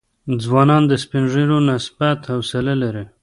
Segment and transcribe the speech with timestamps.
[0.43, 3.05] ځوانان د سپین ږیرو نسبت حوصله لري.